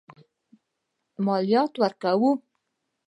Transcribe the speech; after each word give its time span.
مالیات 1.25 1.73
ورکوي. 1.83 2.31